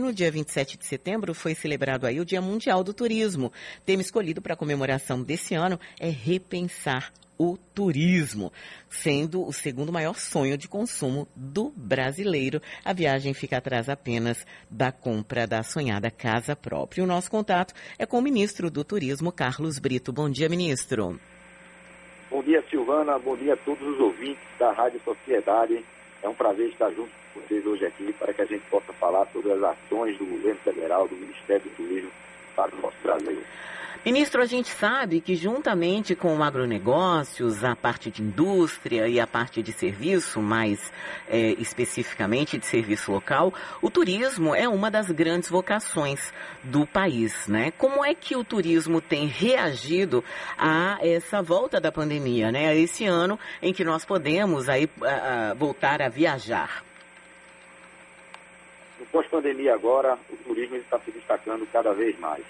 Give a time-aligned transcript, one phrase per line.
[0.00, 3.52] No dia 27 de setembro foi celebrado aí o Dia Mundial do Turismo.
[3.84, 8.52] Tema escolhido para a comemoração desse ano é repensar o turismo,
[8.88, 12.60] sendo o segundo maior sonho de consumo do brasileiro.
[12.84, 17.02] A viagem fica atrás apenas da compra da sonhada casa própria.
[17.02, 20.12] O nosso contato é com o ministro do Turismo, Carlos Brito.
[20.12, 21.18] Bom dia, ministro.
[22.30, 23.18] Bom dia, Silvana.
[23.18, 25.84] Bom dia a todos os ouvintes da Rádio Sociedade.
[26.22, 29.26] É um prazer estar junto com vocês hoje aqui para que a gente possa falar
[29.56, 32.10] sobre as ações do governo federal, do Ministério do Turismo
[32.54, 33.42] para o nosso Brasil.
[34.04, 39.26] Ministro, a gente sabe que juntamente com o agronegócios, a parte de indústria e a
[39.26, 40.92] parte de serviço, mais
[41.28, 43.52] é, especificamente de serviço local,
[43.82, 47.72] o turismo é uma das grandes vocações do país, né?
[47.72, 50.22] Como é que o turismo tem reagido
[50.56, 52.68] a essa volta da pandemia, né?
[52.68, 56.84] A esse ano em que nós podemos aí a, a, voltar a viajar?
[58.98, 62.44] No pós-pandemia agora, o turismo está se destacando cada vez mais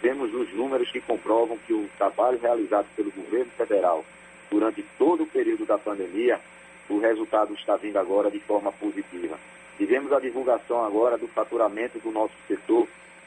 [0.00, 4.04] vemos os números que comprovam que o trabalho realizado pelo governo federal
[4.50, 6.40] durante todo o período da pandemia,
[6.88, 9.38] o resultado está vindo agora de forma positiva.
[9.76, 12.86] Tivemos a divulgação agora do faturamento do nosso setor,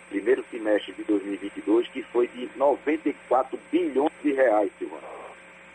[0.10, 5.04] primeiro semestre de 2022, que foi de 94 bilhões de reais, Silvana.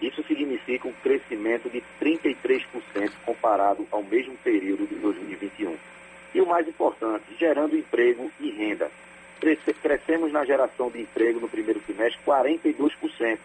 [0.01, 5.77] Isso significa um crescimento de 33% comparado ao mesmo período de 2021.
[6.55, 8.89] Mais importante, gerando emprego e renda.
[9.83, 13.39] Crescemos na geração de emprego no primeiro semestre 42%,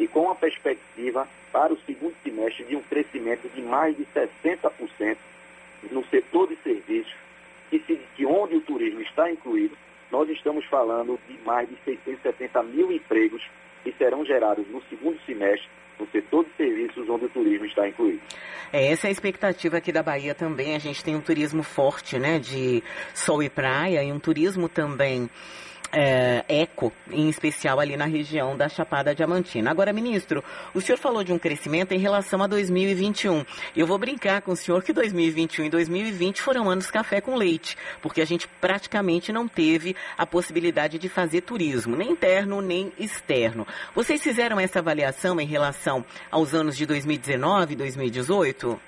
[0.00, 5.16] e com a perspectiva para o segundo semestre de um crescimento de mais de 60%
[5.92, 7.14] no setor de serviços,
[7.70, 9.78] que, se, que onde o turismo está incluído,
[10.10, 13.48] nós estamos falando de mais de 670 mil empregos
[13.86, 18.20] que serão gerados no segundo semestre no setor de serviços onde o turismo está incluído.
[18.72, 20.74] É, essa é a expectativa aqui da Bahia também.
[20.74, 22.82] A gente tem um turismo forte, né, de
[23.14, 25.30] sol e praia e um turismo também
[25.98, 29.70] é, eco, em especial ali na região da Chapada Diamantina.
[29.70, 30.44] Agora, ministro,
[30.74, 33.42] o senhor falou de um crescimento em relação a 2021.
[33.74, 37.78] Eu vou brincar com o senhor que 2021 e 2020 foram anos café com leite,
[38.02, 43.66] porque a gente praticamente não teve a possibilidade de fazer turismo, nem interno nem externo.
[43.94, 48.80] Vocês fizeram essa avaliação em relação aos anos de 2019 e 2018?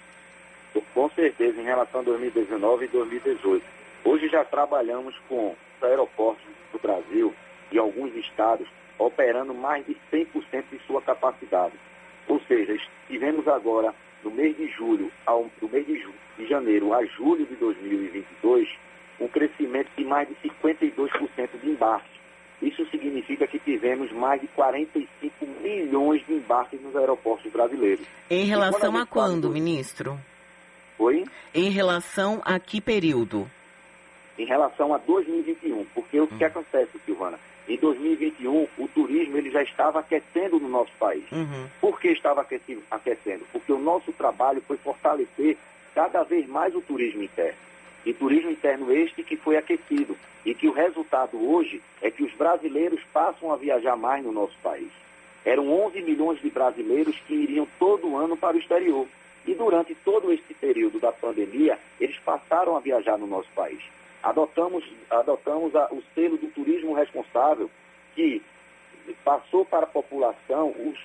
[0.92, 3.64] Com certeza, em relação a 2019 e 2018.
[4.04, 7.34] Hoje já trabalhamos com os aeroportos do Brasil
[7.70, 8.66] e alguns estados
[8.98, 11.74] operando mais de 100% de sua capacidade.
[12.26, 13.94] Ou seja, tivemos agora,
[14.24, 16.06] no mês de julho, ao, do mês de,
[16.36, 18.68] de janeiro a julho de 2022,
[19.20, 22.18] um crescimento de mais de 52% de embarques.
[22.60, 28.04] Isso significa que tivemos mais de 45 milhões de embarques nos aeroportos brasileiros.
[28.28, 30.18] Em relação a, quando, ministro?
[30.98, 31.24] Oi?
[31.54, 33.48] Em relação a que período?
[34.38, 36.47] Em relação a 2021, porque o que uhum.
[36.47, 37.38] acontece, Silvana?
[37.69, 41.25] Em 2021, o turismo ele já estava aquecendo no nosso país.
[41.31, 41.66] Uhum.
[41.81, 43.44] Por que estava aquecendo?
[43.53, 45.56] Porque o nosso trabalho foi fortalecer
[45.94, 47.59] cada vez mais o turismo interno.
[48.06, 50.16] E turismo interno este que foi aquecido.
[50.47, 54.56] E que o resultado hoje é que os brasileiros passam a viajar mais no nosso
[54.62, 54.88] país.
[55.44, 59.06] Eram 11 milhões de brasileiros que iriam todo ano para o exterior.
[59.47, 63.82] E durante todo esse período da pandemia, eles passaram a viajar no nosso país
[64.22, 67.70] adotamos, adotamos a, o selo do turismo responsável,
[68.14, 68.42] que
[69.24, 70.98] passou para a população, os,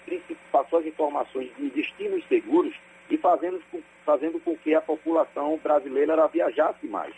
[0.51, 2.75] passou as informações de destinos seguros
[3.09, 3.61] e fazendo,
[4.05, 7.13] fazendo com que a população brasileira viajasse mais.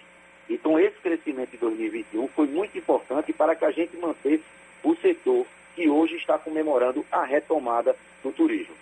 [0.47, 4.43] Então, esse crescimento de 2021 foi muito importante para que a gente mantesse
[4.83, 5.45] o setor
[5.75, 8.75] que hoje está comemorando a retomada do turismo.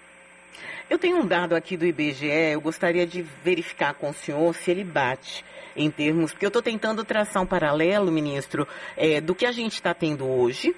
[0.90, 4.70] Eu tenho um dado aqui do IBGE, eu gostaria de verificar com o senhor se
[4.70, 5.44] ele bate
[5.76, 9.74] em termos, porque eu estou tentando traçar um paralelo, ministro, é, do que a gente
[9.74, 10.76] está tendo hoje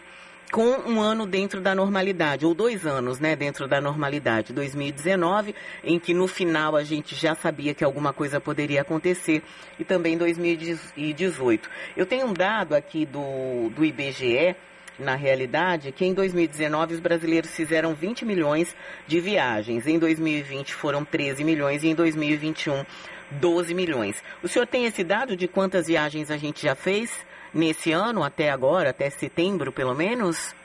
[0.52, 4.54] com um ano dentro da normalidade, ou dois anos, né, dentro da normalidade.
[4.54, 9.44] 2019, em que no final a gente já sabia que alguma coisa poderia acontecer,
[9.80, 11.70] e também 2018.
[11.98, 14.56] Eu tenho um dado aqui do, do IBGE
[14.98, 18.76] na realidade, que em 2019 os brasileiros fizeram 20 milhões
[19.08, 22.84] de viagens, em 2020 foram 13 milhões e em 2021
[23.32, 24.24] 12 milhões.
[24.44, 28.50] O senhor tem esse dado de quantas viagens a gente já fez nesse ano, até
[28.50, 30.56] agora, até setembro pelo menos?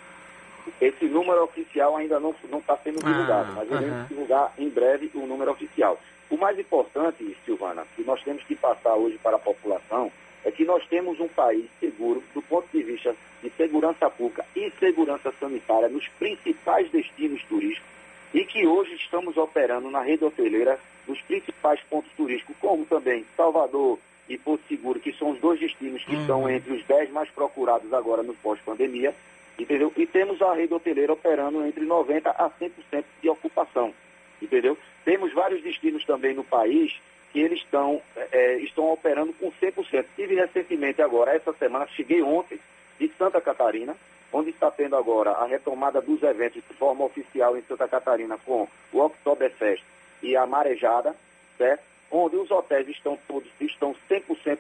[0.81, 4.09] Esse número oficial ainda não está sendo divulgado, ah, mas iremos uh -huh.
[4.09, 5.99] divulgar em breve o número oficial.
[6.29, 10.13] O mais importante, Silvana, que nós temos que passar hoje para a população
[10.45, 14.71] é que nós temos um país seguro do ponto de vista de segurança pública e
[14.79, 17.89] segurança sanitária nos principais destinos turísticos
[18.33, 23.99] e que hoje estamos operando na rede hoteleira nos principais pontos turísticos, como também Salvador,
[24.29, 26.21] e Porto Seguro, que são os dois destinos que Uhum.
[26.21, 29.13] estão entre os 10 mais procurados agora no pós-pandemia,
[29.59, 29.93] entendeu?
[29.97, 33.93] E temos a rede hoteleira operando entre 90% a 100% de ocupação,
[34.41, 34.79] entendeu?
[35.05, 36.93] Temos vários destinos também no país
[37.33, 40.07] que eles estão, eh, estão operando com 100%.
[40.17, 42.59] Tive recentemente agora, essa semana, cheguei ontem,
[42.99, 43.97] de Santa Catarina,
[44.33, 48.69] onde está tendo agora a retomada dos eventos de forma oficial em Santa Catarina com
[48.93, 49.83] o Oktoberfest
[50.23, 51.15] e a Marejada,
[51.57, 51.83] certo?
[52.11, 54.59] Onde os hotéis estão todos, estão 100%,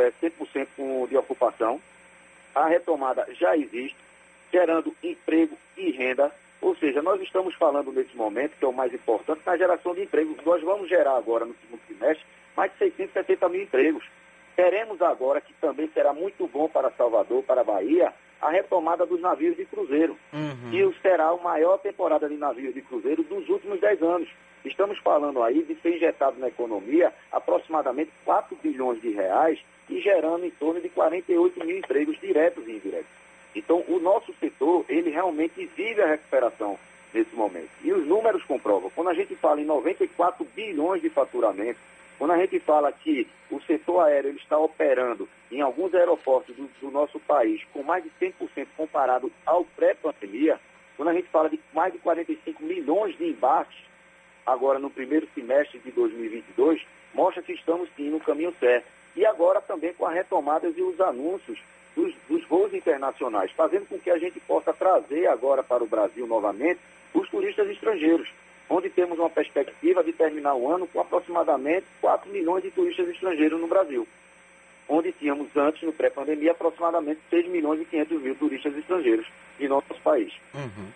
[0.00, 1.80] eh, 100% com- de ocupação.
[2.54, 3.96] A retomada já existe,
[4.52, 6.30] gerando emprego e renda.
[6.60, 10.02] Ou seja, nós estamos falando nesse momento, que é o mais importante, na geração de
[10.02, 10.36] empregos.
[10.44, 11.79] Nós vamos gerar agora, no segundo
[12.56, 14.04] mais de 670 mil empregos.
[14.56, 19.20] Teremos agora, que também será muito bom para Salvador, para a Bahia, a retomada dos
[19.20, 20.16] navios de cruzeiro.
[20.32, 20.72] Uhum.
[20.72, 24.28] E será a maior temporada de navios de cruzeiro dos últimos 10 anos.
[24.64, 29.58] Estamos falando aí de ser injetado na economia aproximadamente 4 bilhões de reais
[29.88, 33.20] e gerando em torno de 48 mil empregos diretos e indiretos.
[33.54, 36.78] Então, o nosso setor, ele realmente vive a recuperação
[37.12, 37.70] nesse momento.
[37.82, 38.90] E os números comprovam.
[38.90, 41.78] Quando a gente fala em 94 bilhões de faturamento,
[42.18, 46.90] quando a gente fala que o setor aéreo está operando em alguns aeroportos do, do
[46.90, 50.60] nosso país com mais de 100% comparado ao pré-pandemia,
[50.96, 53.78] quando a gente fala de mais de 45 milhões de embarques
[54.46, 56.82] agora no primeiro semestre de 2022,
[57.14, 58.86] mostra que estamos sim no caminho certo.
[59.16, 61.58] E agora também com as retomadas e os anúncios
[61.96, 66.26] dos, dos voos internacionais, fazendo com que a gente possa trazer agora para o Brasil
[66.26, 66.80] novamente
[67.14, 68.28] os turistas estrangeiros,
[68.68, 73.60] onde temos uma perspectiva de terminar o ano com aproximadamente 4 milhões de turistas estrangeiros
[73.60, 74.06] no Brasil,
[74.88, 79.26] onde tínhamos antes, no pré-pandemia, aproximadamente 6 milhões e 500 mil turistas estrangeiros
[79.58, 80.32] em nosso país.
[80.54, 80.88] Uhum.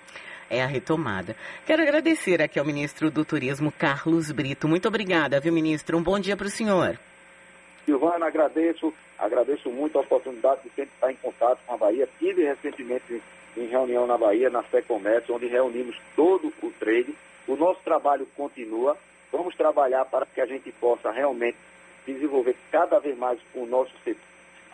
[0.49, 1.35] É a retomada.
[1.67, 4.69] Quero agradecer aqui ao ministro do Turismo, Carlos Brito.
[4.69, 5.97] Muito obrigada, viu, ministro?
[5.97, 6.99] Um bom dia para o senhor.
[7.85, 12.09] Silvana, agradeço, agradeço muito a oportunidade de sempre estar em contato com a Bahia.
[12.19, 13.23] Tive recentemente
[13.57, 17.15] em reunião na Bahia, na Fé Comércio, onde reunimos todo o trade.
[17.47, 18.97] O nosso trabalho continua.
[19.31, 21.57] Vamos trabalhar para que a gente possa realmente
[22.07, 24.23] desenvolver cada vez mais o nosso setor.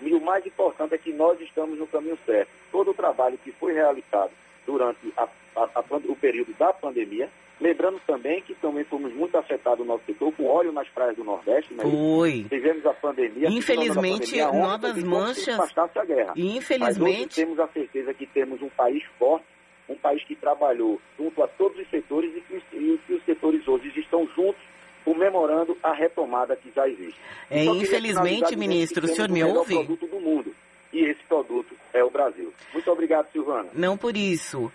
[0.00, 2.50] E o mais importante é que nós estamos no caminho certo.
[2.72, 4.30] Todo o trabalho que foi realizado
[4.66, 5.28] durante a,
[5.74, 7.28] a, a, o período da pandemia,
[7.60, 11.24] lembrando também que também fomos muito afetados no nosso setor com óleo nas praias do
[11.24, 11.74] Nordeste.
[11.74, 11.82] Né?
[11.82, 12.46] Foi.
[12.48, 13.48] Tivemos a pandemia.
[13.48, 15.56] Infelizmente, a pandemia, novas ontem, manchas.
[15.56, 16.32] Bastasse a guerra.
[16.36, 17.34] E Mas infelizmente.
[17.36, 19.44] temos a certeza que temos um país forte,
[19.88, 23.24] um país que trabalhou junto a todos os setores e que, os- e que os
[23.24, 24.60] setores hoje estão juntos
[25.04, 27.18] comemorando a retomada que já existe.
[27.50, 29.74] É, infelizmente, ministro, o senhor me ouve?
[29.74, 30.54] produto do mundo.
[30.92, 32.52] E esse produto é o Brasil.
[32.72, 33.68] Muito obrigado, Silvana.
[33.74, 34.68] Não por isso.